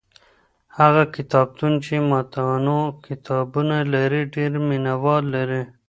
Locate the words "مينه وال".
4.67-5.23